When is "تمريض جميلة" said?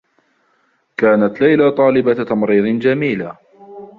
2.23-3.37